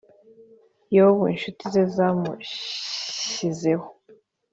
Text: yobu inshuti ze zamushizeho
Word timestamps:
yobu 0.95 1.23
inshuti 1.33 1.63
ze 1.73 1.83
zamushizeho 1.95 3.87